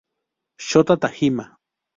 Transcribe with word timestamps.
Shota 0.67 0.97
Tajima 0.97 1.45